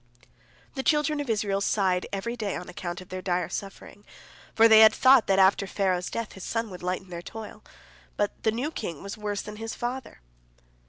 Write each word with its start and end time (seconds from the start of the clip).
The 0.73 0.81
children 0.81 1.19
of 1.19 1.29
Israel 1.29 1.61
sighed 1.61 2.07
every 2.11 2.35
day 2.35 2.55
on 2.55 2.67
account 2.67 3.01
of 3.01 3.09
their 3.09 3.21
dire 3.21 3.49
suffering, 3.49 4.03
for 4.55 4.67
they 4.67 4.79
had 4.79 4.95
thought 4.95 5.27
that 5.27 5.37
after 5.37 5.67
Pharaoh's 5.67 6.09
death 6.09 6.33
his 6.33 6.43
son 6.43 6.71
would 6.71 6.81
lighten 6.81 7.09
their 7.11 7.21
toil, 7.21 7.63
but 8.17 8.31
the 8.41 8.51
new 8.51 8.71
king 8.71 9.03
was 9.03 9.15
worse 9.15 9.43
than 9.43 9.57
his 9.57 9.75
father. 9.75 10.19